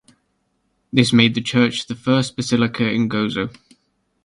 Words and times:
This 0.91 1.13
made 1.13 1.35
the 1.35 1.41
church 1.41 1.85
the 1.85 1.93
first 1.93 2.35
basilica 2.35 2.89
in 2.89 3.07
Gozo. 3.07 3.49